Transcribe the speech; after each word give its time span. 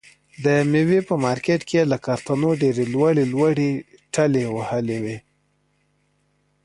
د 0.45 0.45
مېوې 0.71 0.99
په 1.09 1.15
مارکېټ 1.25 1.61
کې 1.69 1.75
یې 1.81 1.89
له 1.91 1.97
کارتنو 2.05 2.49
ډېرې 2.61 2.85
لوړې 2.93 3.23
لوړې 3.33 3.71
ټلې 4.13 4.43
وهلې 4.55 4.97
وي. 5.03 5.17